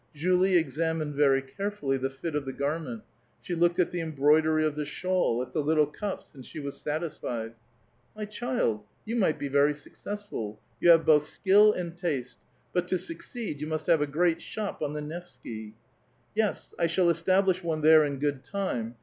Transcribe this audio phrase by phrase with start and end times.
[0.15, 3.03] Julie examined very carefully the fit of the garment;
[3.43, 6.81] she looked at the embroidery of the shawl, at the little cuds, and slie was
[6.81, 7.51] satisfied.
[7.51, 7.53] '^
[8.17, 12.39] My child, you might be very successful; you have both skill and taste,
[12.73, 15.73] liut to succeed you must have a great shop on the Nevskv."
[16.03, 18.95] *' Yes, I shall establish one there in good time.